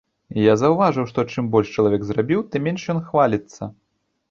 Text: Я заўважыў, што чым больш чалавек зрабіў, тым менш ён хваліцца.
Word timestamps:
Я 0.43 0.53
заўважыў, 0.61 1.05
што 1.11 1.25
чым 1.35 1.51
больш 1.57 1.67
чалавек 1.77 2.01
зрабіў, 2.09 2.39
тым 2.55 2.61
менш 2.71 2.83
ён 2.97 3.05
хваліцца. 3.13 3.73